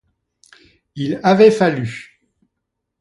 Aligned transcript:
Il 0.95 1.19
avait 1.21 1.51
fallu. 1.51 2.19